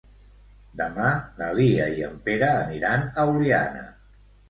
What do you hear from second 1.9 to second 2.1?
i